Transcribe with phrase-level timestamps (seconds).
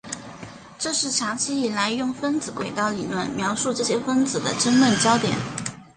[0.79, 5.37] 这是长期以来用分子轨道理论描述这些分子的争论焦点。